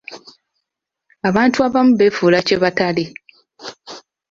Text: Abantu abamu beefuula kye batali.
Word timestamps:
Abantu 1.29 1.57
abamu 1.67 1.91
beefuula 1.99 2.39
kye 2.47 2.57
batali. 2.63 3.05